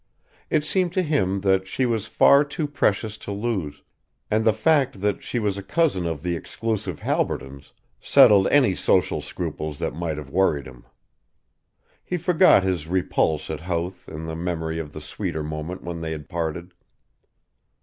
It 0.49 0.63
seemed 0.65 0.93
to 0.93 1.03
him 1.03 1.41
that 1.41 1.67
she 1.67 1.85
was 1.85 2.07
far 2.07 2.43
too 2.43 2.65
precious 2.65 3.19
to 3.19 3.31
lose, 3.31 3.83
and 4.31 4.43
the 4.43 4.51
fact 4.51 5.01
that 5.01 5.21
she 5.21 5.37
was 5.37 5.59
a 5.59 5.61
cousin 5.61 6.07
of 6.07 6.23
the 6.23 6.35
exclusive 6.35 7.01
Halbertons 7.01 7.71
settled 7.99 8.47
any 8.47 8.73
social 8.73 9.21
scruples 9.21 9.77
that 9.77 9.93
might 9.93 10.17
have 10.17 10.31
worried 10.31 10.65
him. 10.65 10.85
He 12.03 12.17
forgot 12.17 12.63
his 12.63 12.87
repulse 12.87 13.47
at 13.51 13.61
Howth 13.61 14.09
in 14.09 14.25
the 14.25 14.35
memory 14.35 14.79
of 14.79 14.91
the 14.91 15.01
sweeter 15.01 15.43
moment 15.43 15.83
when 15.83 16.01
they 16.01 16.13
had 16.13 16.27
parted. 16.27 16.73